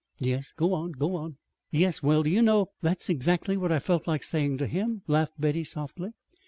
"Yes, 0.17 0.51
go 0.51 0.73
on, 0.73 0.93
go 0.93 1.15
on!" 1.15 1.37
"Yes; 1.69 2.01
well, 2.01 2.23
do 2.23 2.29
you 2.31 2.41
know? 2.41 2.71
that's 2.81 3.07
exactly 3.07 3.55
what 3.55 3.71
I 3.71 3.77
felt 3.77 4.07
like 4.07 4.23
saying 4.23 4.57
to 4.57 4.65
him," 4.65 5.03
laughed 5.05 5.39
Betty 5.39 5.63
softly. 5.63 6.09